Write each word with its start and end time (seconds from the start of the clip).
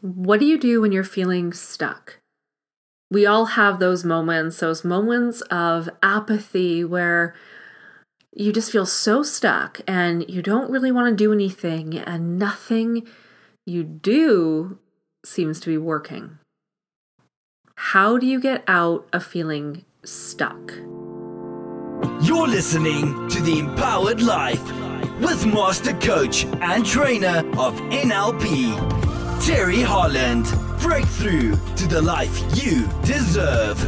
What 0.00 0.40
do 0.40 0.46
you 0.46 0.58
do 0.58 0.80
when 0.80 0.92
you're 0.92 1.04
feeling 1.04 1.52
stuck? 1.52 2.20
We 3.10 3.26
all 3.26 3.44
have 3.46 3.78
those 3.78 4.04
moments, 4.04 4.60
those 4.60 4.84
moments 4.84 5.42
of 5.50 5.90
apathy 6.02 6.84
where 6.84 7.34
you 8.32 8.52
just 8.52 8.72
feel 8.72 8.86
so 8.86 9.22
stuck 9.22 9.80
and 9.86 10.28
you 10.30 10.40
don't 10.40 10.70
really 10.70 10.92
want 10.92 11.10
to 11.10 11.24
do 11.24 11.32
anything, 11.32 11.98
and 11.98 12.38
nothing 12.38 13.06
you 13.66 13.82
do 13.84 14.78
seems 15.24 15.60
to 15.60 15.68
be 15.68 15.76
working. 15.76 16.38
How 17.74 18.16
do 18.16 18.26
you 18.26 18.40
get 18.40 18.64
out 18.68 19.06
of 19.12 19.24
feeling 19.24 19.84
stuck? 20.04 20.72
You're 22.22 22.48
listening 22.48 23.28
to 23.28 23.42
The 23.42 23.58
Empowered 23.58 24.22
Life 24.22 24.62
with 25.20 25.44
Master 25.44 25.92
Coach 25.94 26.44
and 26.44 26.86
Trainer 26.86 27.38
of 27.58 27.74
NLP. 27.90 29.09
Terry 29.40 29.80
Holland. 29.80 30.44
Breakthrough 30.80 31.56
to 31.76 31.88
the 31.88 32.02
life 32.02 32.38
you 32.62 32.86
deserve. 33.02 33.78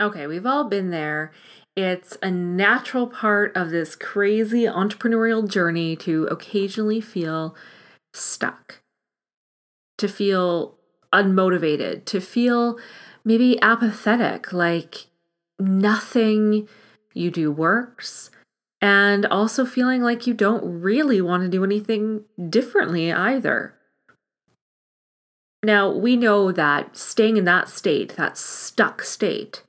Okay, 0.00 0.26
we've 0.26 0.44
all 0.44 0.64
been 0.64 0.90
there. 0.90 1.30
It's 1.76 2.18
a 2.20 2.32
natural 2.32 3.06
part 3.06 3.56
of 3.56 3.70
this 3.70 3.94
crazy 3.94 4.64
entrepreneurial 4.64 5.48
journey 5.48 5.94
to 5.96 6.24
occasionally 6.26 7.00
feel 7.00 7.54
stuck, 8.12 8.80
to 9.98 10.08
feel 10.08 10.74
unmotivated, 11.12 12.06
to 12.06 12.20
feel 12.20 12.76
maybe 13.24 13.60
apathetic, 13.62 14.52
like 14.52 15.06
nothing 15.60 16.68
you 17.12 17.30
do 17.30 17.52
works, 17.52 18.30
and 18.84 19.24
also 19.24 19.64
feeling 19.64 20.02
like 20.02 20.26
you 20.26 20.34
don't 20.34 20.82
really 20.82 21.18
want 21.18 21.42
to 21.42 21.48
do 21.48 21.64
anything 21.64 22.22
differently 22.50 23.10
either. 23.10 23.74
Now, 25.62 25.90
we 25.90 26.16
know 26.16 26.52
that 26.52 26.94
staying 26.94 27.38
in 27.38 27.46
that 27.46 27.70
state, 27.70 28.14
that 28.16 28.36
stuck 28.36 29.02
state, 29.02 29.62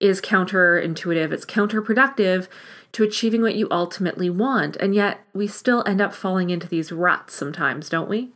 is 0.00 0.20
counterintuitive, 0.20 1.32
it's 1.32 1.46
counterproductive 1.46 2.48
to 2.92 3.02
achieving 3.02 3.40
what 3.40 3.54
you 3.54 3.68
ultimately 3.70 4.28
want, 4.28 4.76
and 4.76 4.94
yet 4.94 5.20
we 5.32 5.46
still 5.46 5.82
end 5.86 6.02
up 6.02 6.12
falling 6.12 6.50
into 6.50 6.68
these 6.68 6.92
ruts 6.92 7.34
sometimes, 7.34 7.88
don't 7.88 8.10
we? 8.10 8.32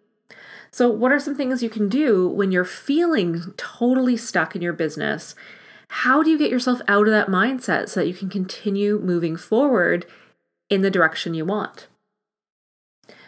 So, 0.70 0.89
what 0.89 1.12
are 1.12 1.20
some 1.20 1.34
things 1.34 1.62
you 1.62 1.69
can 1.69 1.91
do 1.91 2.27
when 2.27 2.51
you're 2.51 2.64
feeling 2.64 3.53
totally 3.58 4.17
stuck 4.17 4.56
in 4.56 4.62
your 4.62 4.73
business 4.73 5.34
how 5.91 6.23
do 6.23 6.31
you 6.31 6.39
get 6.39 6.51
yourself 6.51 6.81
out 6.89 7.06
of 7.06 7.12
that 7.12 7.29
mindset 7.29 7.89
so 7.89 8.01
that 8.01 8.09
you 8.09 8.15
can 8.15 8.29
continue 8.29 8.98
moving 8.98 9.37
forward 9.37 10.06
in 10.69 10.83
the 10.83 10.91
direction 10.91 11.34
you 11.34 11.45
want? 11.45 11.89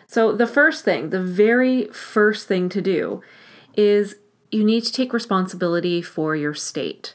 So, 0.06 0.32
the 0.32 0.46
first 0.46 0.84
thing, 0.84 1.10
the 1.10 1.22
very 1.22 1.84
first 1.88 2.48
thing 2.48 2.68
to 2.70 2.80
do 2.80 3.22
is 3.76 4.16
you 4.50 4.64
need 4.64 4.84
to 4.84 4.92
take 4.92 5.12
responsibility 5.12 6.00
for 6.00 6.34
your 6.34 6.54
state 6.54 7.14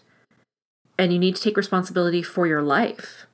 and 0.98 1.12
you 1.12 1.18
need 1.18 1.36
to 1.36 1.42
take 1.42 1.58
responsibility 1.58 2.22
for 2.22 2.46
your 2.46 2.62
life. 2.62 3.26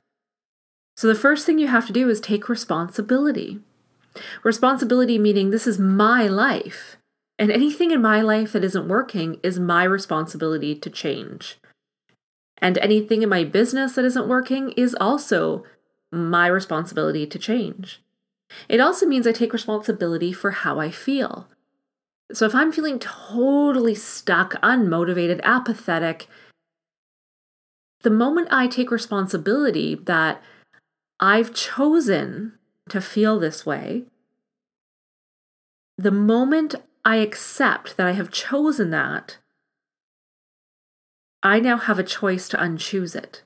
So, 0.96 1.06
the 1.06 1.14
first 1.14 1.46
thing 1.46 1.58
you 1.58 1.68
have 1.68 1.86
to 1.86 1.92
do 1.92 2.08
is 2.08 2.20
take 2.20 2.48
responsibility. 2.48 3.60
Responsibility 4.42 5.18
meaning 5.18 5.50
this 5.50 5.66
is 5.66 5.78
my 5.78 6.26
life, 6.26 6.96
and 7.38 7.52
anything 7.52 7.90
in 7.90 8.02
my 8.02 8.20
life 8.20 8.52
that 8.52 8.64
isn't 8.64 8.88
working 8.88 9.38
is 9.42 9.58
my 9.58 9.84
responsibility 9.84 10.74
to 10.74 10.90
change. 10.90 11.58
And 12.60 12.78
anything 12.78 13.22
in 13.22 13.28
my 13.28 13.44
business 13.44 13.94
that 13.94 14.04
isn't 14.04 14.28
working 14.28 14.72
is 14.72 14.94
also 15.00 15.64
my 16.12 16.46
responsibility 16.46 17.26
to 17.26 17.38
change. 17.38 18.02
It 18.68 18.80
also 18.80 19.06
means 19.06 19.26
I 19.26 19.32
take 19.32 19.52
responsibility 19.52 20.32
for 20.32 20.50
how 20.50 20.78
I 20.80 20.90
feel. 20.90 21.48
So 22.32 22.46
if 22.46 22.54
I'm 22.54 22.72
feeling 22.72 22.98
totally 22.98 23.94
stuck, 23.94 24.52
unmotivated, 24.62 25.40
apathetic, 25.42 26.28
the 28.02 28.10
moment 28.10 28.48
I 28.50 28.66
take 28.66 28.90
responsibility 28.90 29.94
that 29.94 30.42
I've 31.18 31.52
chosen 31.52 32.58
to 32.88 33.00
feel 33.00 33.38
this 33.38 33.66
way, 33.66 34.04
the 35.98 36.10
moment 36.10 36.76
I 37.04 37.16
accept 37.16 37.96
that 37.96 38.06
I 38.06 38.12
have 38.12 38.30
chosen 38.30 38.90
that, 38.90 39.38
I 41.42 41.60
now 41.60 41.78
have 41.78 41.98
a 41.98 42.04
choice 42.04 42.48
to 42.48 42.56
unchoose 42.56 43.14
it. 43.14 43.42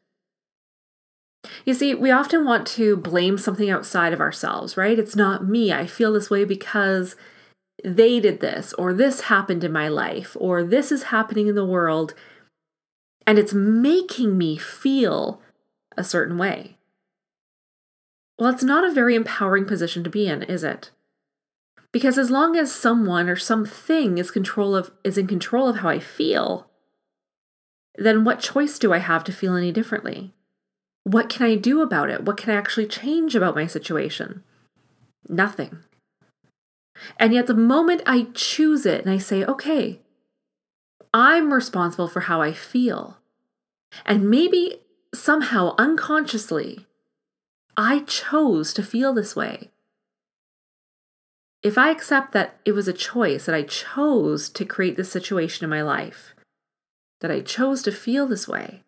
You 1.65 1.75
see, 1.75 1.94
we 1.94 2.10
often 2.10 2.44
want 2.44 2.66
to 2.69 2.97
blame 2.97 3.38
something 3.38 3.71
outside 3.71 4.12
of 4.12 4.21
ourselves, 4.21 4.77
right? 4.77 4.99
It's 4.99 5.15
not 5.15 5.47
me. 5.47 5.72
I 5.72 5.87
feel 5.87 6.12
this 6.12 6.31
way 6.31 6.44
because 6.44 7.16
they 7.84 8.19
did 8.19 8.41
this, 8.41 8.72
or 8.75 8.93
this 8.93 9.22
happened 9.22 9.62
in 9.62 9.72
my 9.72 9.88
life, 9.88 10.37
or 10.41 10.65
this 10.65 10.91
is 10.91 11.05
happening 11.05 11.49
in 11.49 11.55
the 11.55 11.65
world, 11.65 12.15
and 13.27 13.38
it's 13.38 13.53
making 13.53 14.38
me 14.38 14.56
feel 14.56 15.41
a 15.97 16.05
certain 16.05 16.38
way. 16.38 16.76
Well, 18.38 18.50
it's 18.50 18.65
not 18.65 18.84
a 18.84 18.93
very 18.93 19.15
empowering 19.15 19.66
position 19.66 20.03
to 20.05 20.11
be 20.11 20.26
in, 20.26 20.43
is 20.43 20.65
it? 20.65 20.91
Because 21.93 22.19
as 22.19 22.31
long 22.31 22.56
as 22.56 22.72
someone 22.72 23.28
or 23.28 23.37
something 23.37 24.19
is 24.19 24.31
control 24.31 24.75
of 24.75 24.91
is 25.05 25.16
in 25.16 25.26
control 25.26 25.69
of 25.69 25.76
how 25.76 25.88
I 25.88 26.00
feel, 26.00 26.69
then 27.97 28.25
what 28.25 28.41
choice 28.41 28.78
do 28.78 28.93
I 28.93 28.99
have 28.99 29.25
to 29.25 29.32
feel 29.32 29.55
any 29.55 29.72
differently? 29.72 30.32
What 31.05 31.28
can 31.28 31.47
I 31.47 31.55
do 31.55 31.82
about 31.82 32.10
it? 32.10 32.25
What 32.25 32.37
can 32.37 32.53
I 32.53 32.56
actually 32.56 32.87
change 32.87 33.34
about 33.34 33.55
my 33.55 33.66
situation? 33.66 34.43
Nothing. 35.28 35.81
And 37.19 37.32
yet, 37.32 37.47
the 37.47 37.55
moment 37.55 38.03
I 38.06 38.28
choose 38.34 38.87
it 38.87 39.03
and 39.03 39.10
I 39.10 39.19
say, 39.19 39.44
okay, 39.44 40.00
I'm 41.12 41.53
responsible 41.53 42.09
for 42.09 42.21
how 42.21 42.41
I 42.41 42.53
feel, 42.53 43.19
and 44.05 44.31
maybe 44.31 44.81
somehow 45.15 45.75
unconsciously, 45.78 46.87
I 47.76 48.00
chose 48.00 48.72
to 48.75 48.82
feel 48.82 49.12
this 49.12 49.37
way. 49.37 49.71
If 51.62 51.78
I 51.78 51.91
accept 51.91 52.32
that 52.32 52.56
it 52.65 52.72
was 52.72 52.88
a 52.88 52.93
choice, 52.93 53.47
that 53.47 53.55
I 53.55 53.62
chose 53.62 54.49
to 54.50 54.65
create 54.65 54.97
this 54.97 55.11
situation 55.11 55.65
in 55.65 55.71
my 55.71 55.82
life, 55.82 56.34
that 57.25 57.31
I 57.31 57.41
chose 57.41 57.83
to 57.85 57.91
feel 57.91 58.27
this 58.27 58.47
way. 58.47 58.83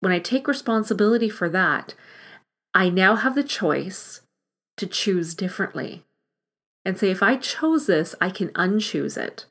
When 0.00 0.12
I 0.12 0.18
take 0.18 0.48
responsibility 0.48 1.28
for 1.28 1.48
that, 1.50 1.94
I 2.74 2.88
now 2.88 3.14
have 3.14 3.36
the 3.36 3.44
choice 3.44 4.22
to 4.78 4.88
choose 4.88 5.36
differently 5.36 6.02
and 6.84 6.98
say, 6.98 7.12
if 7.12 7.22
I 7.22 7.36
chose 7.36 7.86
this, 7.86 8.16
I 8.20 8.28
can 8.28 8.48
unchoose 8.54 9.16
it. 9.16 9.46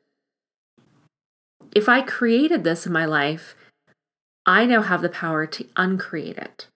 If 1.73 1.87
I 1.87 2.01
created 2.01 2.65
this 2.65 2.85
in 2.85 2.91
my 2.91 3.05
life, 3.05 3.55
I 4.45 4.65
now 4.65 4.81
have 4.81 5.01
the 5.01 5.07
power 5.07 5.47
to 5.47 5.65
uncreate 5.77 6.37
it. 6.37 6.67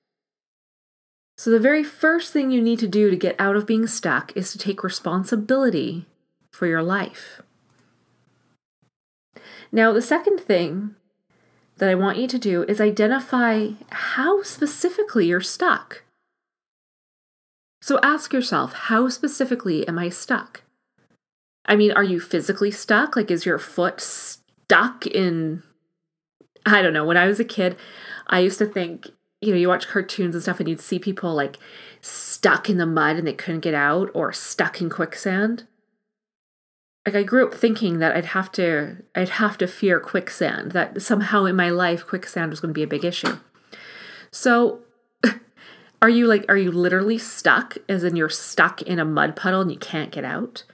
So, 1.38 1.50
the 1.50 1.60
very 1.60 1.84
first 1.84 2.32
thing 2.32 2.52
you 2.52 2.62
need 2.62 2.80
to 2.80 2.88
do 2.88 3.10
to 3.10 3.18
get 3.18 3.36
out 3.38 3.58
of 3.58 3.68
being 3.68 3.86
stuck 3.86 4.32
is 4.38 4.54
to 4.54 4.58
take 4.58 4.82
responsibility 4.82 6.06
for 6.54 6.68
your 6.68 6.84
life. 6.84 7.42
Now, 9.72 9.92
the 9.92 10.02
second 10.02 10.40
thing 10.40 10.96
that 11.78 11.90
I 11.90 11.96
want 11.96 12.18
you 12.18 12.28
to 12.28 12.40
do 12.40 12.64
is 12.64 12.82
identify 12.82 13.70
how 13.90 14.42
specifically 14.44 15.28
you're 15.28 15.42
stuck. 15.42 16.04
So 17.82 18.00
ask 18.02 18.34
yourself, 18.34 18.74
how 18.74 19.08
specifically 19.10 19.88
am 19.88 20.00
I 20.00 20.10
stuck? 20.10 20.64
I 21.66 21.76
mean, 21.76 21.92
are 21.92 22.04
you 22.04 22.20
physically 22.20 22.72
stuck? 22.72 23.16
Like, 23.16 23.30
is 23.30 23.46
your 23.46 23.60
foot 23.60 24.02
stuck 24.02 25.06
in, 25.06 25.64
I 26.66 26.82
don't 26.82 26.94
know, 26.94 27.06
when 27.06 27.18
I 27.18 27.28
was 27.28 27.40
a 27.40 27.46
kid, 27.46 27.78
I 28.28 28.40
used 28.40 28.58
to 28.60 28.66
think, 28.66 29.08
you 29.42 29.52
know, 29.52 29.60
you 29.60 29.68
watch 29.68 29.88
cartoons 29.88 30.34
and 30.34 30.42
stuff 30.42 30.60
and 30.60 30.68
you'd 30.68 30.82
see 30.82 30.98
people 30.98 31.34
like 31.34 31.58
stuck 32.02 32.70
in 32.70 32.78
the 32.78 32.86
mud 32.86 33.18
and 33.18 33.28
they 33.28 33.34
couldn't 33.34 33.62
get 33.62 33.74
out 33.74 34.10
or 34.14 34.34
stuck 34.34 34.82
in 34.82 34.90
quicksand 34.90 35.68
like 37.08 37.16
I 37.16 37.24
grew 37.24 37.48
up 37.48 37.54
thinking 37.54 38.00
that 38.00 38.18
I'd 38.18 38.26
have 38.26 38.52
to 38.54 38.98
I'd 39.16 39.30
have 39.30 39.58
to 39.60 39.68
fear 39.68 39.98
quicksand 39.98 40.74
that 40.74 41.02
somehow 41.02 41.46
in 41.46 41.56
my 41.56 41.70
life 41.70 42.06
quicksand 42.06 42.52
was 42.52 42.60
going 42.60 42.72
to 42.72 42.78
be 42.78 42.84
a 42.84 42.88
big 42.88 43.06
issue. 43.06 43.38
So 44.30 44.82
are 46.02 46.10
you 46.10 46.28
like 46.28 46.44
are 46.50 46.58
you 46.58 46.70
literally 46.70 47.18
stuck 47.18 47.78
as 47.88 48.04
in 48.04 48.18
you're 48.18 48.28
stuck 48.28 48.82
in 48.82 49.00
a 49.00 49.06
mud 49.06 49.38
puddle 49.38 49.62
and 49.62 49.72
you 49.72 49.78
can't 49.78 50.12
get 50.12 50.26
out 50.26 50.66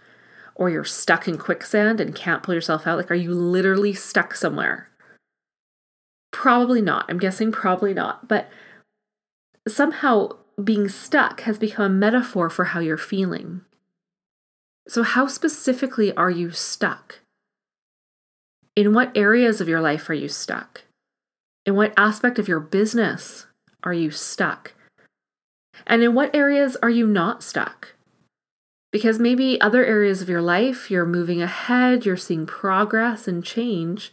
or 0.55 0.71
you're 0.71 0.83
stuck 0.83 1.27
in 1.27 1.37
quicksand 1.37 2.01
and 2.01 2.15
can't 2.15 2.41
pull 2.41 2.55
yourself 2.55 2.87
out 2.87 2.97
like 2.97 3.11
are 3.11 3.15
you 3.15 3.31
literally 3.31 3.93
stuck 3.93 4.33
somewhere? 4.33 4.89
Probably 6.31 6.81
not. 6.81 7.05
I'm 7.09 7.19
guessing 7.19 7.51
probably 7.51 7.93
not, 7.93 8.27
but 8.27 8.49
somehow 9.67 10.29
being 10.63 10.89
stuck 10.89 11.41
has 11.41 11.59
become 11.59 11.85
a 11.85 11.89
metaphor 11.89 12.49
for 12.49 12.65
how 12.65 12.79
you're 12.79 12.97
feeling. 12.97 13.61
So, 14.87 15.03
how 15.03 15.27
specifically 15.27 16.13
are 16.15 16.29
you 16.29 16.51
stuck? 16.51 17.19
In 18.75 18.93
what 18.93 19.15
areas 19.15 19.61
of 19.61 19.69
your 19.69 19.81
life 19.81 20.09
are 20.09 20.13
you 20.13 20.27
stuck? 20.27 20.83
In 21.65 21.75
what 21.75 21.93
aspect 21.95 22.37
of 22.37 22.47
your 22.47 22.59
business 22.59 23.47
are 23.83 23.93
you 23.93 24.11
stuck? 24.11 24.73
And 25.87 26.03
in 26.03 26.13
what 26.13 26.35
areas 26.35 26.75
are 26.81 26.89
you 26.89 27.07
not 27.07 27.43
stuck? 27.43 27.95
Because 28.91 29.19
maybe 29.19 29.59
other 29.59 29.85
areas 29.85 30.21
of 30.21 30.29
your 30.29 30.41
life, 30.41 30.91
you're 30.91 31.05
moving 31.05 31.41
ahead, 31.41 32.05
you're 32.05 32.17
seeing 32.17 32.45
progress 32.45 33.27
and 33.27 33.43
change. 33.43 34.11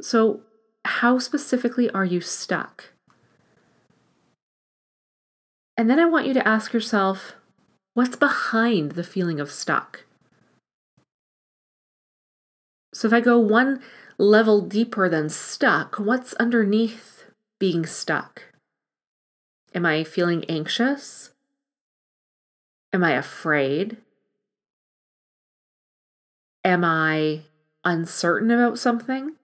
So, 0.00 0.40
how 0.84 1.18
specifically 1.18 1.88
are 1.90 2.04
you 2.04 2.20
stuck? 2.20 2.92
And 5.76 5.88
then 5.88 5.98
I 5.98 6.06
want 6.06 6.26
you 6.26 6.34
to 6.34 6.46
ask 6.46 6.72
yourself 6.72 7.35
what's 7.96 8.14
behind 8.14 8.92
the 8.92 9.02
feeling 9.02 9.40
of 9.40 9.50
stuck? 9.50 10.04
So, 12.92 13.08
if 13.08 13.14
I 13.14 13.20
go 13.20 13.38
one 13.38 13.80
level 14.18 14.60
deeper 14.60 15.08
than 15.08 15.30
stuck, 15.30 15.96
what's 15.98 16.34
underneath 16.34 17.24
being 17.58 17.86
stuck? 17.86 18.42
Am 19.74 19.86
I 19.86 20.04
feeling 20.04 20.44
anxious? 20.44 21.30
Am 22.92 23.02
I 23.02 23.12
afraid? 23.12 23.96
Am 26.64 26.84
I 26.84 27.44
uncertain 27.82 28.50
about 28.50 28.78
something? 28.78 29.36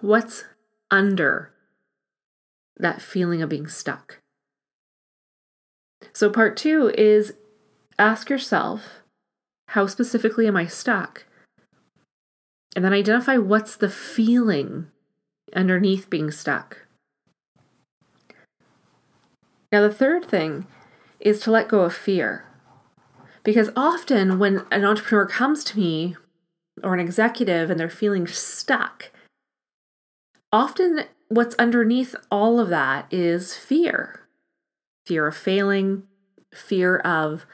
What's 0.00 0.44
under 0.90 1.52
that 2.78 3.02
feeling 3.02 3.42
of 3.42 3.50
being 3.50 3.68
stuck? 3.68 4.22
So, 6.14 6.30
part 6.30 6.56
two 6.56 6.90
is 6.96 7.34
ask 8.00 8.30
yourself 8.30 9.02
how 9.68 9.86
specifically 9.86 10.46
am 10.48 10.56
I 10.56 10.66
stuck? 10.66 11.26
And 12.74 12.84
then 12.84 12.92
identify 12.92 13.36
what's 13.36 13.76
the 13.76 13.90
feeling 13.90 14.88
underneath 15.54 16.10
being 16.10 16.30
stuck. 16.30 16.86
Now, 19.72 19.82
the 19.82 19.94
third 19.94 20.24
thing 20.24 20.66
is 21.20 21.40
to 21.40 21.50
let 21.50 21.68
go 21.68 21.82
of 21.82 21.94
fear. 21.94 22.46
Because 23.42 23.70
often 23.76 24.38
when 24.38 24.66
an 24.70 24.84
entrepreneur 24.84 25.26
comes 25.26 25.62
to 25.64 25.78
me 25.78 26.16
or 26.82 26.94
an 26.94 27.00
executive 27.00 27.70
and 27.70 27.78
they're 27.78 27.88
feeling 27.88 28.26
stuck, 28.26 29.10
often 30.52 31.04
what's 31.28 31.54
underneath 31.56 32.16
all 32.30 32.58
of 32.58 32.68
that 32.70 33.06
is 33.12 33.54
fear 33.54 34.16
fear 35.06 35.26
of 35.26 35.36
failing, 35.36 36.04
fear 36.54 36.98
of 36.98 37.44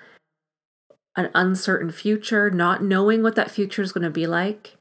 an 1.16 1.30
uncertain 1.34 1.90
future, 1.90 2.50
not 2.50 2.82
knowing 2.82 3.22
what 3.22 3.34
that 3.34 3.50
future 3.50 3.82
is 3.82 3.92
going 3.92 4.04
to 4.04 4.10
be 4.10 4.26
like, 4.26 4.76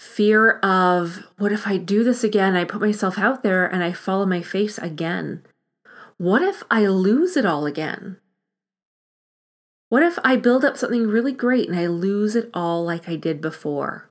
fear 0.00 0.58
of 0.58 1.24
what 1.38 1.52
if 1.52 1.66
I 1.66 1.76
do 1.76 2.04
this 2.04 2.24
again? 2.24 2.56
I 2.56 2.64
put 2.64 2.80
myself 2.80 3.18
out 3.18 3.42
there 3.42 3.66
and 3.66 3.82
I 3.82 3.92
fall 3.92 4.22
on 4.22 4.28
my 4.28 4.42
face 4.42 4.78
again. 4.78 5.42
What 6.18 6.42
if 6.42 6.62
I 6.70 6.86
lose 6.86 7.36
it 7.36 7.46
all 7.46 7.66
again? 7.66 8.18
What 9.88 10.02
if 10.02 10.18
I 10.24 10.36
build 10.36 10.64
up 10.64 10.76
something 10.76 11.06
really 11.06 11.32
great 11.32 11.68
and 11.68 11.78
I 11.78 11.86
lose 11.86 12.34
it 12.34 12.50
all 12.52 12.84
like 12.84 13.08
I 13.08 13.16
did 13.16 13.40
before? 13.40 14.10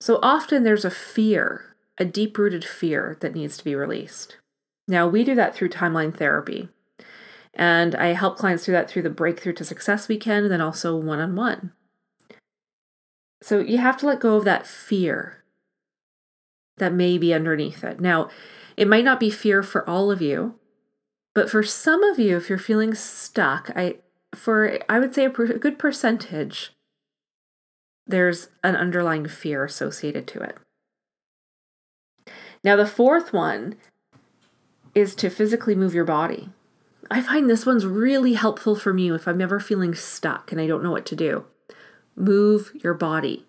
So 0.00 0.20
often 0.22 0.62
there's 0.62 0.84
a 0.84 0.90
fear 0.90 1.68
a 1.98 2.04
deep 2.04 2.38
rooted 2.38 2.64
fear 2.64 3.16
that 3.20 3.34
needs 3.34 3.56
to 3.58 3.64
be 3.64 3.74
released. 3.74 4.36
Now, 4.88 5.06
we 5.06 5.22
do 5.22 5.34
that 5.34 5.54
through 5.54 5.68
timeline 5.68 6.16
therapy. 6.16 6.70
And 7.54 7.94
I 7.94 8.08
help 8.08 8.38
clients 8.38 8.64
do 8.64 8.72
that 8.72 8.88
through 8.88 9.02
the 9.02 9.10
Breakthrough 9.10 9.52
to 9.54 9.64
Success 9.64 10.08
weekend 10.08 10.44
and 10.44 10.52
then 10.52 10.60
also 10.60 10.96
one 10.96 11.20
on 11.20 11.36
one. 11.36 11.72
So 13.42 13.60
you 13.60 13.78
have 13.78 13.96
to 13.98 14.06
let 14.06 14.20
go 14.20 14.36
of 14.36 14.44
that 14.44 14.66
fear 14.66 15.44
that 16.78 16.92
may 16.92 17.18
be 17.18 17.34
underneath 17.34 17.84
it. 17.84 18.00
Now, 18.00 18.30
it 18.76 18.88
might 18.88 19.04
not 19.04 19.20
be 19.20 19.30
fear 19.30 19.62
for 19.62 19.88
all 19.88 20.10
of 20.10 20.22
you, 20.22 20.54
but 21.34 21.50
for 21.50 21.62
some 21.62 22.02
of 22.02 22.18
you, 22.18 22.36
if 22.36 22.48
you're 22.48 22.58
feeling 22.58 22.94
stuck, 22.94 23.70
I 23.76 23.96
for 24.34 24.78
I 24.88 24.98
would 24.98 25.14
say 25.14 25.24
a, 25.24 25.30
per, 25.30 25.46
a 25.46 25.58
good 25.58 25.78
percentage, 25.78 26.72
there's 28.06 28.48
an 28.62 28.76
underlying 28.76 29.26
fear 29.26 29.64
associated 29.64 30.26
to 30.28 30.40
it. 30.40 30.56
Now, 32.62 32.76
the 32.76 32.86
fourth 32.86 33.32
one 33.32 33.76
is 34.98 35.14
to 35.16 35.30
physically 35.30 35.74
move 35.74 35.94
your 35.94 36.04
body. 36.04 36.50
I 37.10 37.22
find 37.22 37.48
this 37.48 37.64
one's 37.64 37.86
really 37.86 38.34
helpful 38.34 38.76
for 38.76 38.92
me 38.92 39.10
if 39.10 39.26
I'm 39.26 39.40
ever 39.40 39.60
feeling 39.60 39.94
stuck 39.94 40.52
and 40.52 40.60
I 40.60 40.66
don't 40.66 40.82
know 40.82 40.90
what 40.90 41.06
to 41.06 41.16
do. 41.16 41.44
Move 42.14 42.72
your 42.74 42.94
body. 42.94 43.46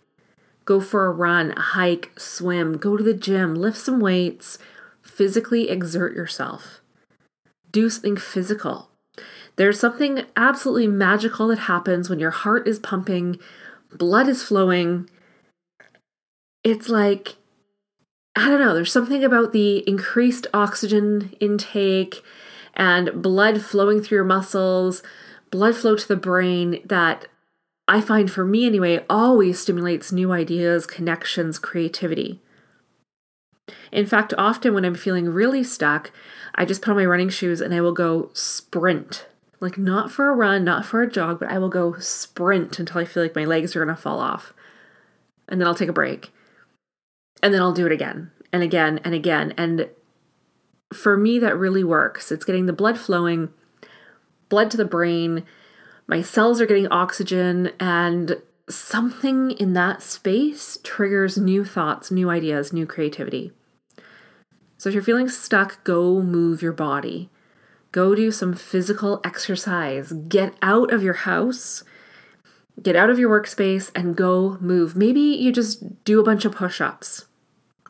Go 0.64 0.80
for 0.80 1.08
a 1.08 1.12
run, 1.12 1.52
a 1.52 1.62
hike, 1.62 2.12
swim, 2.18 2.78
go 2.78 2.96
to 2.96 3.04
the 3.04 3.14
gym, 3.14 3.56
lift 3.56 3.78
some 3.78 4.00
weights, 4.00 4.60
physically 5.02 5.70
exert 5.70 6.16
yourself. 6.16 6.82
Do 7.72 7.90
something 7.90 8.16
physical. 8.16 8.90
There's 9.56 9.80
something 9.80 10.26
absolutely 10.38 10.88
magical 10.88 11.48
that 11.48 11.60
happens 11.60 12.10
when 12.10 12.20
your 12.20 12.32
heart 12.32 12.68
is 12.68 12.80
pumping, 12.80 13.40
blood 13.92 14.30
is 14.30 14.44
flowing. 14.44 15.10
It's 16.64 16.88
like 16.88 17.36
I 18.40 18.48
don't 18.48 18.62
know, 18.62 18.74
there's 18.74 18.92
something 18.92 19.26
about 19.26 19.52
the 19.52 19.80
increased 19.80 20.48
oxygen 20.54 21.36
intake 21.42 22.24
and 22.74 23.22
blood 23.22 23.62
flowing 23.62 24.02
through 24.02 24.16
your 24.16 24.24
muscles, 24.24 25.04
blood 25.52 25.76
flow 25.76 25.98
to 25.98 26.08
the 26.08 26.16
brain 26.16 26.80
that 26.86 27.28
I 27.86 28.00
find 28.00 28.32
for 28.32 28.46
me 28.46 28.66
anyway 28.66 29.04
always 29.10 29.60
stimulates 29.60 30.14
new 30.14 30.32
ideas, 30.32 30.88
connections, 30.88 31.60
creativity. 31.60 32.40
In 33.92 34.06
fact, 34.06 34.34
often 34.38 34.74
when 34.74 34.86
I'm 34.86 34.96
feeling 34.96 35.28
really 35.28 35.64
stuck, 35.64 36.10
I 36.56 36.64
just 36.64 36.82
put 36.82 36.92
on 36.92 36.98
my 36.98 37.06
running 37.06 37.30
shoes 37.30 37.60
and 37.60 37.74
I 37.74 37.82
will 37.82 37.92
go 37.92 38.30
sprint. 38.34 39.28
Like, 39.60 39.78
not 39.78 40.14
for 40.14 40.30
a 40.30 40.34
run, 40.34 40.64
not 40.64 40.86
for 40.86 41.02
a 41.02 41.12
jog, 41.12 41.40
but 41.42 41.50
I 41.50 41.58
will 41.58 41.68
go 41.68 41.98
sprint 41.98 42.80
until 42.80 43.02
I 43.02 43.06
feel 43.06 43.22
like 43.22 43.36
my 43.36 43.44
legs 43.44 43.76
are 43.76 43.84
to 43.84 43.96
fall 43.98 44.22
off. 44.22 44.54
And 45.50 45.60
then 45.60 45.68
I'll 45.68 45.76
take 45.76 45.90
a 45.90 45.94
break 45.94 46.32
and 47.42 47.54
then 47.54 47.62
I'll 47.62 47.74
do 47.74 47.86
it 47.86 47.92
again 47.92 48.32
and 48.52 48.64
again 48.64 49.00
and 49.04 49.14
again. 49.14 49.54
And 49.58 49.90
for 50.94 51.18
me, 51.18 51.40
that 51.40 51.58
really 51.58 51.84
works. 51.84 52.32
It's 52.32 52.46
getting 52.46 52.66
the 52.66 52.74
blood 52.74 52.98
flowing, 52.98 53.50
blood 54.50 54.72
to 54.72 54.78
the 54.78 54.86
brain. 54.86 55.44
My 56.08 56.22
cells 56.22 56.60
are 56.60 56.66
getting 56.66 56.88
oxygen, 56.88 57.72
and 57.80 58.42
something 58.68 59.52
in 59.52 59.74
that 59.74 60.02
space 60.02 60.80
triggers 60.84 61.38
new 61.38 61.64
thoughts, 61.64 62.10
new 62.12 62.30
ideas, 62.30 62.74
new 62.74 62.86
creativity. 62.86 63.52
So 64.78 64.90
if 64.90 64.96
you're 64.96 65.04
feeling 65.04 65.30
stuck, 65.30 65.84
go 65.84 66.22
move 66.22 66.62
your 66.62 66.72
body. 66.72 67.30
Go 67.92 68.16
do 68.16 68.32
some 68.32 68.54
physical 68.54 69.20
exercise. 69.24 70.12
Get 70.12 70.54
out 70.62 70.94
of 70.94 71.04
your 71.04 71.14
house, 71.14 71.84
get 72.82 72.96
out 72.96 73.10
of 73.10 73.20
your 73.20 73.30
workspace, 73.30 73.92
and 73.94 74.16
go 74.16 74.58
move. 74.62 74.96
Maybe 74.96 75.20
you 75.20 75.52
just 75.52 76.04
do 76.04 76.20
a 76.20 76.24
bunch 76.24 76.46
of 76.46 76.54
push 76.54 76.80
ups 76.80 77.26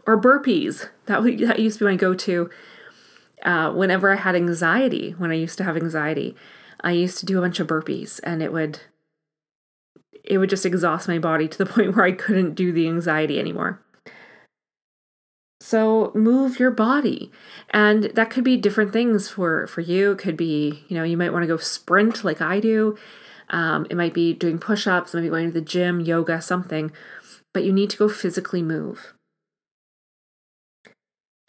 or 0.09 0.19
burpees. 0.19 0.89
That 1.05 1.21
that 1.21 1.59
used 1.59 1.77
to 1.77 1.85
be 1.85 1.91
my 1.91 1.95
go-to. 1.95 2.49
Uh, 3.43 3.71
whenever 3.71 4.11
I 4.11 4.15
had 4.15 4.35
anxiety, 4.35 5.11
when 5.11 5.29
I 5.31 5.35
used 5.35 5.57
to 5.59 5.63
have 5.63 5.77
anxiety, 5.77 6.35
I 6.81 6.91
used 6.91 7.19
to 7.19 7.25
do 7.27 7.37
a 7.37 7.41
bunch 7.41 7.59
of 7.59 7.67
burpees, 7.67 8.19
and 8.23 8.41
it 8.41 8.51
would 8.51 8.79
it 10.23 10.39
would 10.39 10.49
just 10.49 10.65
exhaust 10.65 11.07
my 11.07 11.19
body 11.19 11.47
to 11.47 11.57
the 11.57 11.65
point 11.73 11.95
where 11.95 12.05
I 12.05 12.11
couldn't 12.11 12.55
do 12.55 12.71
the 12.71 12.87
anxiety 12.87 13.39
anymore. 13.39 13.81
So 15.61 16.11
move 16.15 16.59
your 16.59 16.71
body. 16.71 17.31
And 17.69 18.05
that 18.15 18.31
could 18.31 18.43
be 18.43 18.57
different 18.57 18.91
things 18.91 19.29
for 19.29 19.67
for 19.67 19.81
you. 19.81 20.13
It 20.13 20.17
could 20.17 20.37
be, 20.37 20.83
you 20.87 20.97
know, 20.97 21.03
you 21.03 21.17
might 21.17 21.33
want 21.33 21.43
to 21.43 21.47
go 21.47 21.57
sprint 21.57 22.23
like 22.23 22.41
I 22.41 22.59
do. 22.59 22.97
Um, 23.51 23.85
it 23.89 23.97
might 23.97 24.13
be 24.13 24.33
doing 24.33 24.57
push-ups, 24.57 25.13
maybe 25.13 25.29
going 25.29 25.47
to 25.47 25.53
the 25.53 25.61
gym, 25.61 25.99
yoga, 25.99 26.41
something. 26.41 26.91
But 27.53 27.63
you 27.63 27.73
need 27.73 27.89
to 27.91 27.97
go 27.97 28.09
physically 28.09 28.63
move. 28.63 29.13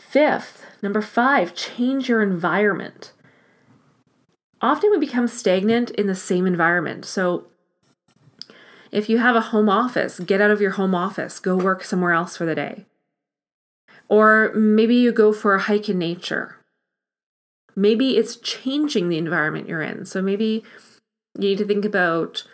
Fifth, 0.00 0.64
number 0.82 1.02
five, 1.02 1.54
change 1.54 2.08
your 2.08 2.22
environment. 2.22 3.12
Often 4.60 4.90
we 4.90 4.98
become 4.98 5.28
stagnant 5.28 5.90
in 5.90 6.06
the 6.06 6.14
same 6.14 6.46
environment. 6.46 7.04
So 7.04 7.46
if 8.90 9.08
you 9.08 9.18
have 9.18 9.36
a 9.36 9.40
home 9.40 9.68
office, 9.68 10.18
get 10.18 10.40
out 10.40 10.50
of 10.50 10.60
your 10.60 10.72
home 10.72 10.94
office, 10.94 11.38
go 11.38 11.54
work 11.54 11.84
somewhere 11.84 12.12
else 12.12 12.36
for 12.36 12.44
the 12.44 12.54
day. 12.54 12.86
Or 14.08 14.52
maybe 14.54 14.96
you 14.96 15.12
go 15.12 15.32
for 15.32 15.54
a 15.54 15.60
hike 15.60 15.88
in 15.88 15.98
nature. 15.98 16.56
Maybe 17.76 18.16
it's 18.16 18.36
changing 18.36 19.08
the 19.08 19.18
environment 19.18 19.68
you're 19.68 19.82
in. 19.82 20.06
So 20.06 20.20
maybe 20.20 20.64
you 21.38 21.50
need 21.50 21.58
to 21.58 21.64
think 21.66 21.84
about 21.84 22.44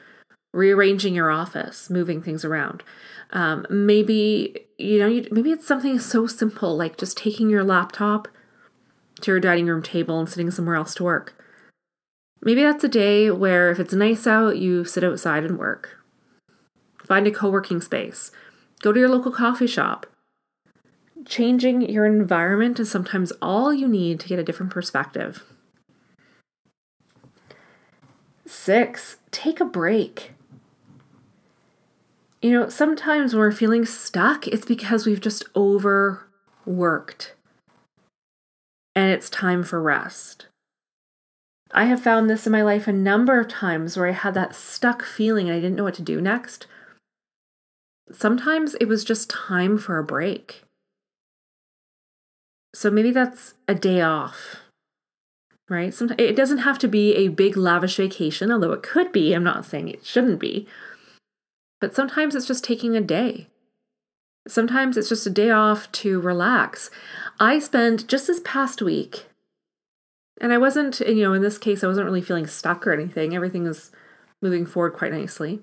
rearranging 0.52 1.14
your 1.14 1.30
office, 1.30 1.90
moving 1.90 2.22
things 2.22 2.44
around. 2.44 2.82
Um, 3.30 3.66
maybe 3.68 4.66
you 4.78 4.98
know, 4.98 5.06
you, 5.06 5.26
maybe 5.30 5.50
it's 5.50 5.66
something 5.66 5.98
so 5.98 6.26
simple 6.26 6.76
like 6.76 6.98
just 6.98 7.16
taking 7.16 7.50
your 7.50 7.64
laptop 7.64 8.28
to 9.20 9.30
your 9.30 9.40
dining 9.40 9.66
room 9.66 9.82
table 9.82 10.18
and 10.18 10.28
sitting 10.28 10.50
somewhere 10.50 10.76
else 10.76 10.94
to 10.94 11.04
work. 11.04 11.34
Maybe 12.42 12.62
that's 12.62 12.84
a 12.84 12.88
day 12.88 13.30
where 13.30 13.70
if 13.70 13.80
it's 13.80 13.94
nice 13.94 14.26
out, 14.26 14.58
you 14.58 14.84
sit 14.84 15.02
outside 15.02 15.44
and 15.44 15.58
work. 15.58 15.98
Find 17.02 17.26
a 17.26 17.30
co 17.30 17.50
working 17.50 17.80
space. 17.80 18.30
Go 18.82 18.92
to 18.92 19.00
your 19.00 19.08
local 19.08 19.32
coffee 19.32 19.66
shop. 19.66 20.06
Changing 21.24 21.82
your 21.82 22.04
environment 22.04 22.78
is 22.78 22.90
sometimes 22.90 23.32
all 23.42 23.72
you 23.72 23.88
need 23.88 24.20
to 24.20 24.28
get 24.28 24.38
a 24.38 24.44
different 24.44 24.70
perspective. 24.70 25.44
Six, 28.44 29.16
take 29.32 29.58
a 29.60 29.64
break. 29.64 30.36
You 32.43 32.50
know, 32.50 32.69
sometimes 32.69 33.33
when 33.33 33.40
we're 33.40 33.52
feeling 33.52 33.85
stuck, 33.87 34.47
it's 34.47 34.66
because 34.66 35.07
we've 35.07 35.21
just 35.21 35.45
overworked 35.57 37.35
and 38.95 39.12
it's 39.12 39.28
time 39.28 39.62
for 39.62 39.81
rest. 39.81 40.47
I 41.73 41.85
have 41.85 42.00
found 42.00 42.31
this 42.31 42.47
in 42.47 42.52
my 42.52 42.62
life 42.62 42.88
a 42.88 42.93
number 42.93 43.38
of 43.38 43.49
times 43.49 43.97
where 43.97 44.09
I 44.09 44.12
had 44.12 44.35
that 44.35 44.55
stuck 44.55 45.02
feeling 45.02 45.49
and 45.49 45.57
I 45.57 45.61
didn't 45.61 45.76
know 45.76 45.85
what 45.85 45.95
to 45.95 46.02
do 46.02 46.21
next. 46.21 46.66
Sometimes 48.11 48.75
it 48.76 48.87
was 48.87 49.05
just 49.05 49.28
time 49.28 49.76
for 49.76 49.99
a 49.99 50.05
break. 50.05 50.62
So 52.75 52.90
maybe 52.90 53.11
that's 53.11 53.55
a 53.66 53.75
day 53.75 54.00
off, 54.00 54.57
right? 55.69 55.93
Sometimes 55.93 56.21
it 56.21 56.37
doesn't 56.37 56.59
have 56.59 56.78
to 56.81 56.88
be 56.88 57.14
a 57.14 57.28
big 57.28 57.57
lavish 57.57 57.97
vacation, 57.97 58.52
although 58.52 58.73
it 58.73 58.83
could 58.83 59.12
be. 59.12 59.35
I'm 59.35 59.45
not 59.45 59.66
saying 59.66 59.88
it 59.88 60.07
shouldn't 60.07 60.38
be. 60.38 60.66
But 61.80 61.95
sometimes 61.95 62.35
it's 62.35 62.47
just 62.47 62.64
taking 62.64 62.97
a 62.97 63.00
day. 63.00 63.49
Sometimes 64.49 64.97
it's 64.97 65.09
just 65.09 65.26
a 65.26 65.30
day 65.30 65.50
off 65.50 65.90
to 65.92 66.21
relax. 66.21 66.90
I 67.40 67.59
spent 67.59 68.06
just 68.06 68.26
this 68.28 68.40
past 68.45 68.80
week, 68.80 69.26
and 70.40 70.52
I 70.52 70.59
wasn't, 70.59 71.00
you 71.00 71.23
know, 71.23 71.33
in 71.33 71.42
this 71.42 71.59
case, 71.59 71.83
I 71.83 71.87
wasn't 71.87 72.06
really 72.06 72.23
feeling 72.23 72.47
stuck 72.47 72.87
or 72.87 72.92
anything. 72.92 73.35
Everything 73.35 73.64
was 73.64 73.90
moving 74.42 74.66
forward 74.66 74.92
quite 74.92 75.12
nicely. 75.12 75.61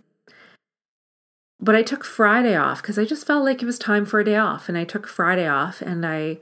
But 1.59 1.75
I 1.75 1.83
took 1.83 2.03
Friday 2.03 2.55
off 2.55 2.81
because 2.81 2.99
I 2.99 3.05
just 3.05 3.25
felt 3.25 3.45
like 3.45 3.61
it 3.61 3.65
was 3.65 3.79
time 3.79 4.05
for 4.05 4.19
a 4.19 4.25
day 4.25 4.35
off. 4.35 4.67
And 4.67 4.77
I 4.77 4.83
took 4.83 5.07
Friday 5.07 5.47
off 5.47 5.81
and 5.81 6.05
I 6.05 6.39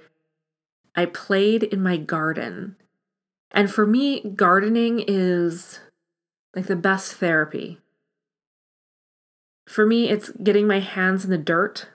I 0.95 1.05
played 1.05 1.63
in 1.63 1.83
my 1.83 1.97
garden. 1.97 2.75
And 3.51 3.69
for 3.69 3.85
me, 3.85 4.21
gardening 4.21 5.03
is 5.07 5.79
like 6.55 6.65
the 6.65 6.75
best 6.75 7.13
therapy. 7.13 7.79
For 9.67 9.85
me, 9.85 10.09
it's 10.09 10.29
getting 10.43 10.67
my 10.67 10.79
hands 10.79 11.23
in 11.23 11.31
the 11.31 11.37
dirt 11.37 11.87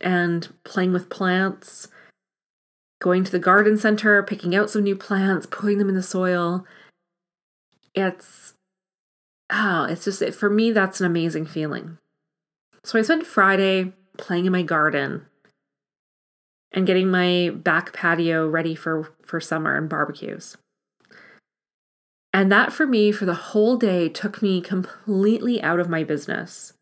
and 0.00 0.48
playing 0.64 0.92
with 0.92 1.08
plants, 1.08 1.88
going 3.00 3.24
to 3.24 3.32
the 3.32 3.38
garden 3.38 3.76
center, 3.76 4.22
picking 4.22 4.54
out 4.54 4.70
some 4.70 4.82
new 4.82 4.96
plants, 4.96 5.46
putting 5.46 5.78
them 5.78 5.88
in 5.88 5.94
the 5.94 6.02
soil. 6.02 6.64
It's 7.94 8.54
oh, 9.50 9.84
it's 9.84 10.04
just 10.04 10.22
for 10.34 10.50
me 10.50 10.72
that's 10.72 11.00
an 11.00 11.06
amazing 11.06 11.46
feeling. 11.46 11.98
So 12.84 12.98
I 12.98 13.02
spent 13.02 13.26
Friday 13.26 13.92
playing 14.16 14.46
in 14.46 14.52
my 14.52 14.62
garden 14.62 15.26
and 16.72 16.86
getting 16.86 17.10
my 17.10 17.50
back 17.54 17.92
patio 17.92 18.46
ready 18.46 18.74
for 18.74 19.14
for 19.24 19.40
summer 19.40 19.76
and 19.76 19.88
barbecues. 19.88 20.56
And 22.32 22.52
that 22.52 22.72
for 22.72 22.86
me 22.86 23.12
for 23.12 23.24
the 23.24 23.34
whole 23.34 23.76
day 23.76 24.08
took 24.08 24.42
me 24.42 24.60
completely 24.60 25.62
out 25.62 25.80
of 25.80 25.88
my 25.88 26.04
business. 26.04 26.74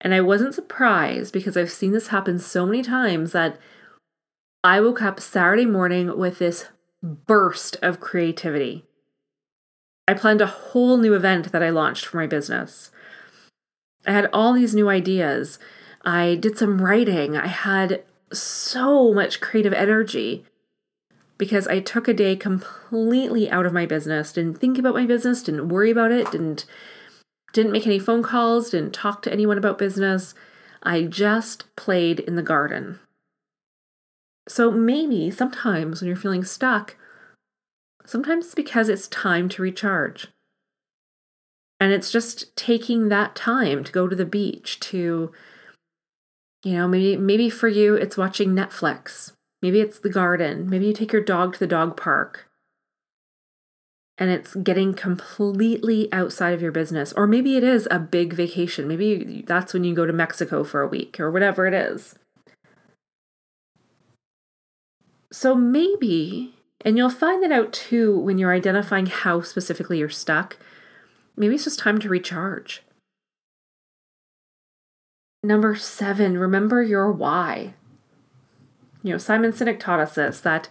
And 0.00 0.14
I 0.14 0.20
wasn't 0.20 0.54
surprised 0.54 1.32
because 1.32 1.56
I've 1.56 1.70
seen 1.70 1.92
this 1.92 2.08
happen 2.08 2.38
so 2.38 2.66
many 2.66 2.82
times 2.82 3.32
that 3.32 3.58
I 4.62 4.80
woke 4.80 5.02
up 5.02 5.20
Saturday 5.20 5.66
morning 5.66 6.16
with 6.18 6.38
this 6.38 6.68
burst 7.02 7.76
of 7.82 8.00
creativity. 8.00 8.84
I 10.06 10.14
planned 10.14 10.40
a 10.40 10.46
whole 10.46 10.96
new 10.98 11.14
event 11.14 11.52
that 11.52 11.62
I 11.62 11.70
launched 11.70 12.06
for 12.06 12.18
my 12.18 12.26
business. 12.26 12.90
I 14.06 14.12
had 14.12 14.28
all 14.32 14.52
these 14.52 14.74
new 14.74 14.88
ideas. 14.88 15.58
I 16.04 16.34
did 16.34 16.58
some 16.58 16.82
writing. 16.82 17.36
I 17.36 17.46
had 17.46 18.04
so 18.32 19.12
much 19.12 19.40
creative 19.40 19.72
energy 19.72 20.44
because 21.38 21.66
I 21.66 21.80
took 21.80 22.08
a 22.08 22.14
day 22.14 22.36
completely 22.36 23.50
out 23.50 23.66
of 23.66 23.72
my 23.72 23.86
business, 23.86 24.32
didn't 24.32 24.58
think 24.58 24.78
about 24.78 24.94
my 24.94 25.06
business, 25.06 25.42
didn't 25.42 25.68
worry 25.68 25.90
about 25.90 26.12
it, 26.12 26.30
didn't 26.30 26.64
didn't 27.52 27.72
make 27.72 27.86
any 27.86 28.00
phone 28.00 28.22
calls, 28.22 28.70
didn't 28.70 28.92
talk 28.92 29.22
to 29.22 29.32
anyone 29.32 29.56
about 29.56 29.78
business. 29.78 30.34
I 30.82 31.02
just 31.02 31.74
played 31.76 32.20
in 32.20 32.34
the 32.34 32.42
garden. 32.42 32.98
So 34.48 34.70
maybe 34.70 35.30
sometimes 35.30 36.00
when 36.00 36.08
you're 36.08 36.16
feeling 36.16 36.44
stuck, 36.44 36.96
sometimes 38.04 38.46
it's 38.46 38.54
because 38.54 38.88
it's 38.88 39.08
time 39.08 39.48
to 39.50 39.62
recharge. 39.62 40.28
And 41.80 41.92
it's 41.92 42.10
just 42.10 42.54
taking 42.56 43.08
that 43.08 43.34
time 43.34 43.84
to 43.84 43.92
go 43.92 44.08
to 44.08 44.16
the 44.16 44.26
beach, 44.26 44.80
to, 44.80 45.32
you 46.64 46.72
know, 46.72 46.88
maybe 46.88 47.16
maybe 47.16 47.50
for 47.50 47.68
you 47.68 47.94
it's 47.94 48.16
watching 48.16 48.50
Netflix. 48.50 49.33
Maybe 49.64 49.80
it's 49.80 49.98
the 49.98 50.10
garden. 50.10 50.68
Maybe 50.68 50.88
you 50.88 50.92
take 50.92 51.10
your 51.10 51.24
dog 51.24 51.54
to 51.54 51.58
the 51.58 51.66
dog 51.66 51.96
park 51.96 52.50
and 54.18 54.28
it's 54.28 54.54
getting 54.56 54.92
completely 54.92 56.12
outside 56.12 56.52
of 56.52 56.60
your 56.60 56.70
business. 56.70 57.14
Or 57.14 57.26
maybe 57.26 57.56
it 57.56 57.64
is 57.64 57.88
a 57.90 57.98
big 57.98 58.34
vacation. 58.34 58.86
Maybe 58.86 59.42
that's 59.46 59.72
when 59.72 59.82
you 59.82 59.94
go 59.94 60.04
to 60.04 60.12
Mexico 60.12 60.64
for 60.64 60.82
a 60.82 60.86
week 60.86 61.18
or 61.18 61.30
whatever 61.30 61.66
it 61.66 61.72
is. 61.72 62.14
So 65.32 65.54
maybe, 65.54 66.56
and 66.82 66.98
you'll 66.98 67.08
find 67.08 67.42
that 67.42 67.50
out 67.50 67.72
too 67.72 68.18
when 68.18 68.36
you're 68.36 68.52
identifying 68.52 69.06
how 69.06 69.40
specifically 69.40 69.96
you're 69.96 70.10
stuck, 70.10 70.58
maybe 71.38 71.54
it's 71.54 71.64
just 71.64 71.78
time 71.78 71.98
to 72.00 72.10
recharge. 72.10 72.82
Number 75.42 75.74
seven, 75.74 76.36
remember 76.36 76.82
your 76.82 77.10
why. 77.10 77.72
You 79.04 79.12
know, 79.12 79.18
Simon 79.18 79.52
Sinek 79.52 79.78
taught 79.78 80.00
us 80.00 80.14
this 80.14 80.40
that 80.40 80.70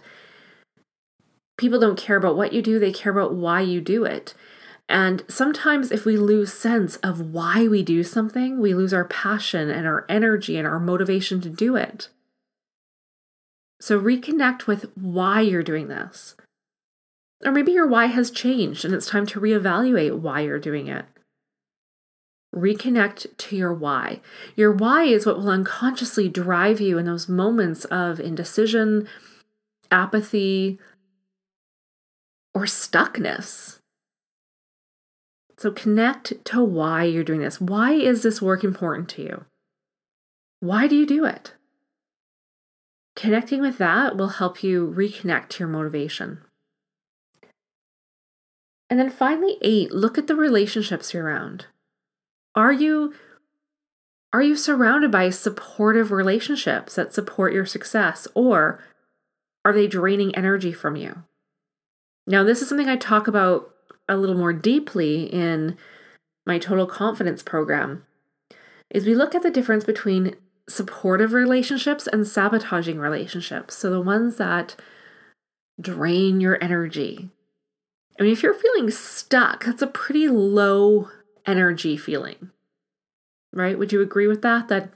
people 1.56 1.78
don't 1.78 1.96
care 1.96 2.16
about 2.16 2.36
what 2.36 2.52
you 2.52 2.60
do, 2.60 2.78
they 2.78 2.92
care 2.92 3.12
about 3.12 3.32
why 3.32 3.60
you 3.60 3.80
do 3.80 4.04
it. 4.04 4.34
And 4.88 5.24
sometimes, 5.28 5.90
if 5.90 6.04
we 6.04 6.18
lose 6.18 6.52
sense 6.52 6.96
of 6.96 7.32
why 7.32 7.68
we 7.68 7.82
do 7.82 8.02
something, 8.02 8.60
we 8.60 8.74
lose 8.74 8.92
our 8.92 9.06
passion 9.06 9.70
and 9.70 9.86
our 9.86 10.04
energy 10.10 10.58
and 10.58 10.66
our 10.66 10.80
motivation 10.80 11.40
to 11.40 11.48
do 11.48 11.76
it. 11.76 12.08
So, 13.80 13.98
reconnect 13.98 14.66
with 14.66 14.90
why 14.96 15.40
you're 15.40 15.62
doing 15.62 15.88
this. 15.88 16.34
Or 17.44 17.52
maybe 17.52 17.72
your 17.72 17.86
why 17.86 18.06
has 18.06 18.30
changed 18.30 18.84
and 18.84 18.92
it's 18.92 19.06
time 19.06 19.26
to 19.26 19.40
reevaluate 19.40 20.18
why 20.18 20.40
you're 20.40 20.58
doing 20.58 20.88
it. 20.88 21.04
Reconnect 22.54 23.36
to 23.36 23.56
your 23.56 23.74
why. 23.74 24.20
Your 24.54 24.72
why 24.72 25.04
is 25.04 25.26
what 25.26 25.38
will 25.38 25.48
unconsciously 25.48 26.28
drive 26.28 26.80
you 26.80 26.98
in 26.98 27.06
those 27.06 27.28
moments 27.28 27.84
of 27.86 28.20
indecision, 28.20 29.08
apathy, 29.90 30.78
or 32.54 32.62
stuckness. 32.62 33.80
So 35.58 35.70
connect 35.70 36.44
to 36.46 36.62
why 36.62 37.04
you're 37.04 37.24
doing 37.24 37.40
this. 37.40 37.60
Why 37.60 37.92
is 37.92 38.22
this 38.22 38.42
work 38.42 38.64
important 38.64 39.08
to 39.10 39.22
you? 39.22 39.44
Why 40.60 40.86
do 40.86 40.96
you 40.96 41.06
do 41.06 41.24
it? 41.24 41.54
Connecting 43.16 43.60
with 43.60 43.78
that 43.78 44.16
will 44.16 44.28
help 44.28 44.62
you 44.62 44.92
reconnect 44.96 45.48
to 45.50 45.60
your 45.60 45.68
motivation. 45.68 46.40
And 48.90 48.98
then 48.98 49.10
finally, 49.10 49.56
eight, 49.62 49.92
look 49.92 50.18
at 50.18 50.26
the 50.26 50.36
relationships 50.36 51.14
you're 51.14 51.24
around. 51.24 51.66
Are 52.54 52.72
you 52.72 53.14
are 54.32 54.42
you 54.42 54.56
surrounded 54.56 55.12
by 55.12 55.30
supportive 55.30 56.10
relationships 56.10 56.96
that 56.96 57.14
support 57.14 57.52
your 57.52 57.66
success 57.66 58.26
or 58.34 58.82
are 59.64 59.72
they 59.72 59.86
draining 59.86 60.34
energy 60.34 60.72
from 60.72 60.96
you? 60.96 61.22
Now, 62.26 62.42
this 62.42 62.60
is 62.60 62.68
something 62.68 62.88
I 62.88 62.96
talk 62.96 63.28
about 63.28 63.70
a 64.08 64.16
little 64.16 64.36
more 64.36 64.52
deeply 64.52 65.24
in 65.24 65.76
my 66.46 66.58
total 66.58 66.86
confidence 66.86 67.44
program. 67.44 68.04
Is 68.90 69.06
we 69.06 69.14
look 69.14 69.36
at 69.36 69.42
the 69.42 69.50
difference 69.50 69.84
between 69.84 70.34
supportive 70.68 71.32
relationships 71.32 72.06
and 72.06 72.26
sabotaging 72.26 72.98
relationships. 72.98 73.76
So 73.76 73.90
the 73.90 74.00
ones 74.00 74.36
that 74.36 74.76
drain 75.80 76.40
your 76.40 76.62
energy. 76.62 77.30
I 78.18 78.22
mean, 78.22 78.32
if 78.32 78.42
you're 78.42 78.54
feeling 78.54 78.90
stuck, 78.90 79.64
that's 79.64 79.82
a 79.82 79.86
pretty 79.86 80.28
low 80.28 81.08
energy 81.46 81.96
feeling. 81.96 82.50
Right? 83.52 83.78
Would 83.78 83.92
you 83.92 84.00
agree 84.00 84.26
with 84.26 84.42
that? 84.42 84.68
That 84.68 84.90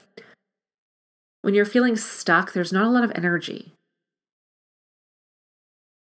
when 1.43 1.55
you're 1.55 1.65
feeling 1.65 1.97
stuck, 1.97 2.53
there's 2.53 2.73
not 2.73 2.87
a 2.87 2.91
lot 2.91 3.05
of 3.05 3.13
energy. 3.15 3.73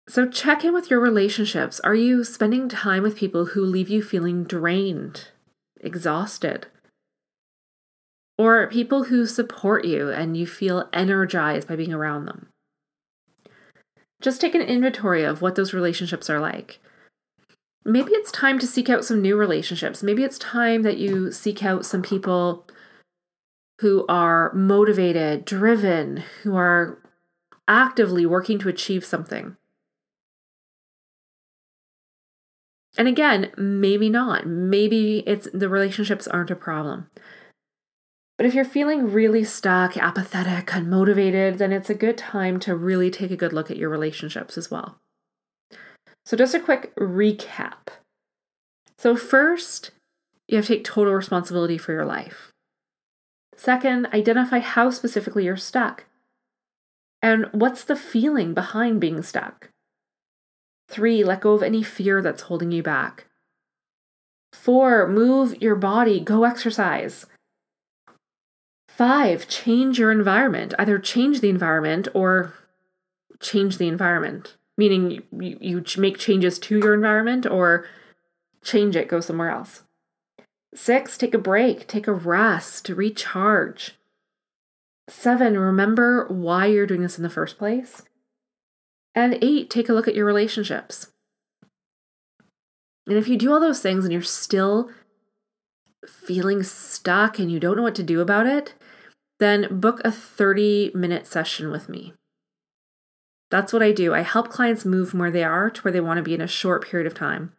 So 0.08 0.28
check 0.28 0.64
in 0.64 0.74
with 0.74 0.92
your 0.92 1.00
relationships. 1.00 1.80
Are 1.80 1.96
you 1.96 2.24
spending 2.24 2.70
time 2.70 3.02
with 3.02 3.18
people 3.18 3.48
who 3.48 3.66
leave 3.66 3.90
you 3.90 4.04
feeling 4.04 4.44
drained, 4.44 5.30
exhausted? 5.82 6.68
Or 8.38 8.68
people 8.68 9.06
who 9.06 9.26
support 9.26 9.86
you 9.86 10.12
and 10.12 10.38
you 10.38 10.46
feel 10.46 10.90
energized 10.94 11.68
by 11.68 11.76
being 11.76 11.94
around 11.94 12.26
them? 12.26 12.50
Just 14.22 14.42
take 14.42 14.54
an 14.54 14.62
inventory 14.62 15.24
of 15.24 15.42
what 15.42 15.56
those 15.56 15.74
relationships 15.74 16.30
are 16.30 16.40
like. 16.40 16.80
Maybe 17.86 18.12
it's 18.14 18.32
time 18.32 18.58
to 18.60 18.68
seek 18.68 18.90
out 18.90 19.06
some 19.06 19.22
new 19.22 19.38
relationships. 19.38 20.02
Maybe 20.02 20.24
it's 20.24 20.40
time 20.40 20.82
that 20.82 20.98
you 20.98 21.32
seek 21.32 21.64
out 21.64 21.86
some 21.86 22.02
people 22.02 22.66
who 23.80 24.06
are 24.08 24.52
motivated, 24.54 25.46
driven, 25.46 26.24
who 26.42 26.56
are 26.56 26.98
actively 27.68 28.26
working 28.26 28.58
to 28.60 28.70
achieve 28.70 29.06
something. 29.06 29.56
And 32.98 33.08
again, 33.08 33.52
maybe 33.58 34.10
not. 34.10 34.48
Maybe 34.48 35.20
it's 35.28 35.48
the 35.54 35.70
relationships 35.70 36.28
aren't 36.28 36.52
a 36.52 36.56
problem. 36.56 37.10
But 38.38 38.46
if 38.46 38.54
you're 38.54 38.66
feeling 38.66 39.12
really 39.12 39.44
stuck, 39.44 39.96
apathetic, 39.98 40.68
unmotivated, 40.68 41.58
then 41.58 41.72
it's 41.72 41.90
a 41.90 41.96
good 41.96 42.18
time 42.18 42.60
to 42.62 42.76
really 42.76 43.12
take 43.12 43.32
a 43.32 43.38
good 43.38 43.54
look 43.54 43.70
at 43.70 43.78
your 43.78 43.90
relationships 43.90 44.58
as 44.58 44.72
well. 44.72 45.00
So, 46.26 46.36
just 46.36 46.56
a 46.56 46.60
quick 46.60 46.96
recap. 46.96 47.90
So, 48.98 49.16
first, 49.16 49.92
you 50.48 50.58
have 50.58 50.66
to 50.66 50.76
take 50.76 50.84
total 50.84 51.14
responsibility 51.14 51.78
for 51.78 51.92
your 51.92 52.06
life. 52.06 52.52
Second, 53.56 54.08
identify 54.08 54.60
how 54.60 54.90
specifically 54.90 55.46
you're 55.46 55.58
stuck. 55.58 56.06
And 57.22 57.48
what's 57.52 57.84
the 57.84 57.96
feeling 57.96 58.54
behind 58.54 59.00
being 59.00 59.22
stuck? 59.24 59.70
Three, 60.88 61.24
let 61.24 61.42
go 61.42 61.54
of 61.54 61.64
any 61.64 61.84
fear 61.84 62.22
that's 62.22 62.44
holding 62.44 62.72
you 62.72 62.84
back. 62.84 63.26
Four, 64.54 65.08
move 65.08 65.62
your 65.62 65.76
body, 65.76 66.20
go 66.20 66.44
exercise. 66.44 67.26
Five, 68.88 69.48
change 69.48 70.00
your 70.00 70.12
environment. 70.12 70.74
Either 70.80 71.00
change 71.00 71.42
the 71.42 71.50
environment 71.50 72.08
or 72.14 72.54
change 73.42 73.78
the 73.78 73.88
environment, 73.88 74.56
meaning 74.78 75.24
you, 75.32 75.58
you 75.62 75.84
make 75.98 76.18
changes 76.18 76.60
to 76.60 76.78
your 76.78 76.94
environment 76.94 77.46
or 77.46 77.86
change 78.64 78.96
it, 78.96 79.08
go 79.08 79.20
somewhere 79.20 79.50
else. 79.50 79.84
Six, 80.74 81.18
take 81.18 81.34
a 81.34 81.40
break, 81.40 81.88
take 81.88 82.08
a 82.08 82.14
rest, 82.14 82.90
recharge. 82.90 83.98
Seven, 85.08 85.58
remember 85.58 86.28
why 86.28 86.66
you're 86.66 86.88
doing 86.88 87.02
this 87.02 87.18
in 87.18 87.24
the 87.24 87.30
first 87.30 87.58
place. 87.58 88.02
And 89.14 89.38
eight, 89.42 89.70
take 89.70 89.88
a 89.88 89.94
look 89.94 90.08
at 90.08 90.16
your 90.16 90.26
relationships. 90.26 91.08
And 93.08 93.18
if 93.18 93.28
you 93.28 93.38
do 93.38 93.54
all 93.54 93.60
those 93.60 93.82
things 93.82 94.04
and 94.04 94.12
you're 94.12 94.22
still 94.22 94.90
feeling 96.06 96.64
stuck 96.64 97.40
and 97.40 97.52
you 97.52 97.60
don't 97.60 97.78
know 97.78 97.84
what 97.84 97.96
to 97.96 98.04
do 98.04 98.20
about 98.20 98.48
it, 98.48 98.74
then 99.40 99.80
book 99.80 100.02
a 100.04 100.12
30 100.12 100.92
minute 100.94 101.28
session 101.28 101.72
with 101.72 101.88
me. 101.88 102.14
That's 103.52 103.72
what 103.72 103.84
I 103.84 103.92
do. 103.92 104.14
I 104.14 104.22
help 104.22 104.50
clients 104.50 104.86
move 104.86 105.10
from 105.10 105.20
where 105.20 105.32
they 105.32 105.44
are 105.44 105.70
to 105.70 105.82
where 105.82 105.92
they 105.92 106.02
want 106.02 106.18
to 106.18 106.24
be 106.24 106.34
in 106.34 106.42
a 106.42 106.48
short 106.48 106.88
period 106.88 107.08
of 107.08 107.14
time. 107.14 107.54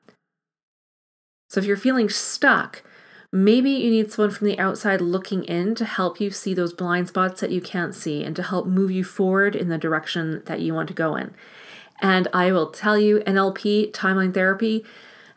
So 1.49 1.61
if 1.61 1.67
you're 1.67 1.77
feeling 1.77 2.09
stuck, 2.09 2.83
maybe 3.33 3.71
you 3.71 3.91
need 3.91 4.11
someone 4.11 4.33
from 4.33 4.47
the 4.47 4.59
outside 4.59 5.01
looking 5.01 5.45
in 5.45 5.75
to 5.77 5.85
help 5.85 6.21
you 6.21 6.31
see 6.31 6.55
those 6.55 6.73
blind 6.73 7.09
spots 7.09 7.41
that 7.41 7.53
you 7.53 7.61
can't 7.61 7.95
see 7.95 8.25
and 8.25 8.35
to 8.37 8.43
help 8.43 8.67
move 8.67 8.91
you 8.91 9.05
forward 9.05 9.55
in 9.55 9.69
the 9.69 9.79
direction 9.79 10.43
that 10.47 10.61
you 10.61 10.75
want 10.75 10.89
to 10.89 10.95
go 10.95 11.15
in. 11.15 11.35
And 12.03 12.29
I 12.33 12.53
will 12.53 12.71
tell 12.71 12.99
you, 12.99 13.21
NLP, 13.21 13.93
timeline 13.93 14.35
therapy, 14.35 14.85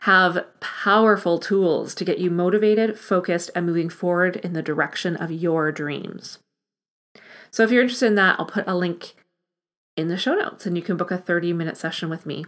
have 0.00 0.46
powerful 0.60 1.38
tools 1.38 1.94
to 1.94 2.04
get 2.04 2.18
you 2.18 2.30
motivated, 2.30 2.98
focused, 2.98 3.50
and 3.54 3.66
moving 3.66 3.88
forward 3.88 4.36
in 4.36 4.52
the 4.52 4.62
direction 4.62 5.16
of 5.16 5.30
your 5.30 5.70
dreams. 5.70 6.38
So 7.50 7.62
if 7.62 7.70
you're 7.70 7.82
interested 7.82 8.06
in 8.06 8.14
that, 8.16 8.38
I'll 8.38 8.46
put 8.46 8.66
a 8.66 8.74
link 8.74 9.14
in 9.96 10.08
the 10.08 10.16
show 10.16 10.34
notes 10.34 10.66
and 10.66 10.76
you 10.76 10.82
can 10.82 10.96
book 10.96 11.10
a 11.10 11.18
30 11.18 11.52
minute 11.52 11.76
session 11.76 12.08
with 12.08 12.26
me. 12.26 12.44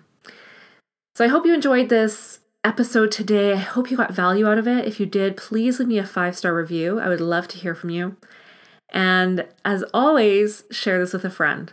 So 1.14 1.24
I 1.24 1.28
hope 1.28 1.44
you 1.44 1.54
enjoyed 1.54 1.88
this 1.88 2.40
episode 2.64 3.10
today. 3.10 3.52
I 3.52 3.56
hope 3.56 3.90
you 3.90 3.96
got 3.96 4.12
value 4.12 4.48
out 4.48 4.58
of 4.58 4.68
it. 4.68 4.86
If 4.86 5.00
you 5.00 5.06
did, 5.06 5.36
please 5.36 5.78
leave 5.78 5.88
me 5.88 5.98
a 5.98 6.06
five 6.06 6.36
star 6.36 6.54
review. 6.54 7.00
I 7.00 7.08
would 7.08 7.20
love 7.20 7.48
to 7.48 7.58
hear 7.58 7.74
from 7.74 7.90
you. 7.90 8.16
And 8.90 9.46
as 9.64 9.84
always, 9.94 10.64
share 10.70 10.98
this 10.98 11.12
with 11.12 11.24
a 11.24 11.30
friend. 11.30 11.72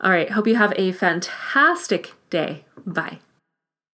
All 0.00 0.10
right, 0.10 0.30
hope 0.30 0.46
you 0.46 0.56
have 0.56 0.74
a 0.76 0.92
fantastic 0.92 2.12
day. 2.30 2.64
Bye. 2.86 3.20